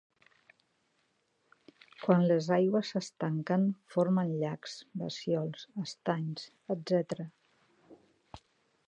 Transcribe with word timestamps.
Quan 2.05 2.25
les 2.31 2.47
aigües 2.57 2.93
s'estanquen 2.95 3.67
formen 3.97 4.33
llacs, 4.41 4.79
bassiols, 5.03 5.69
estanys, 5.85 6.49
etc. 6.77 7.23